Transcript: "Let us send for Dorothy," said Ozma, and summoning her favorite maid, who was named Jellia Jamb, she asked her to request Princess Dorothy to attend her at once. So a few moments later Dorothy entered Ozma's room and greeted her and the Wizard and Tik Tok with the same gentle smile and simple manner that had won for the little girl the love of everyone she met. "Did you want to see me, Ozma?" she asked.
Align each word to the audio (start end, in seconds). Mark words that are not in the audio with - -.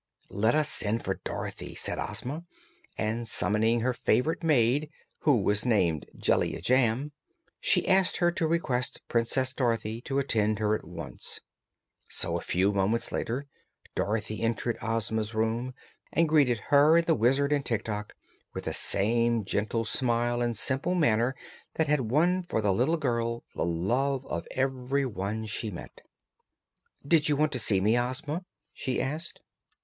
"Let 0.31 0.55
us 0.55 0.67
send 0.67 1.03
for 1.03 1.19
Dorothy," 1.23 1.75
said 1.75 1.99
Ozma, 1.99 2.43
and 2.97 3.27
summoning 3.27 3.81
her 3.81 3.93
favorite 3.93 4.41
maid, 4.43 4.89
who 5.19 5.37
was 5.43 5.63
named 5.63 6.07
Jellia 6.17 6.59
Jamb, 6.59 7.11
she 7.59 7.87
asked 7.87 8.17
her 8.17 8.31
to 8.31 8.47
request 8.47 9.03
Princess 9.07 9.53
Dorothy 9.53 10.01
to 10.01 10.17
attend 10.17 10.57
her 10.57 10.73
at 10.73 10.87
once. 10.87 11.39
So 12.09 12.35
a 12.35 12.41
few 12.41 12.73
moments 12.73 13.11
later 13.11 13.45
Dorothy 13.93 14.41
entered 14.41 14.79
Ozma's 14.81 15.35
room 15.35 15.75
and 16.11 16.27
greeted 16.27 16.61
her 16.71 16.97
and 16.97 17.05
the 17.05 17.13
Wizard 17.13 17.53
and 17.53 17.63
Tik 17.63 17.83
Tok 17.83 18.15
with 18.55 18.63
the 18.63 18.73
same 18.73 19.45
gentle 19.45 19.85
smile 19.85 20.41
and 20.41 20.57
simple 20.57 20.95
manner 20.95 21.35
that 21.75 21.85
had 21.85 22.09
won 22.09 22.41
for 22.41 22.59
the 22.59 22.73
little 22.73 22.97
girl 22.97 23.43
the 23.53 23.63
love 23.65 24.25
of 24.25 24.47
everyone 24.49 25.45
she 25.45 25.69
met. 25.69 26.01
"Did 27.07 27.29
you 27.29 27.35
want 27.35 27.51
to 27.51 27.59
see 27.59 27.79
me, 27.79 27.99
Ozma?" 27.99 28.43
she 28.73 28.99
asked. 28.99 29.43